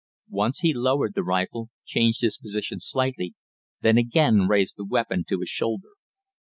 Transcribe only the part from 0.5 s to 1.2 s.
he lowered